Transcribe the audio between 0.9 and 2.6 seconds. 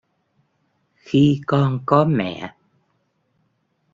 Khi con có mẹ